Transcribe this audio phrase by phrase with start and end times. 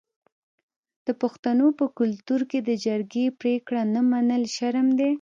[1.05, 5.09] د پښتنو په کلتور کې د جرګې پریکړه نه منل شرم دی.